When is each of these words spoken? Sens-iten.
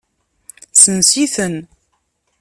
Sens-iten. 0.83 1.55